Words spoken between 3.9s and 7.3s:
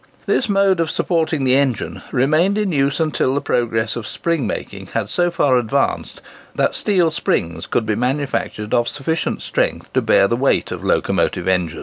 of spring making had so far advanced that steel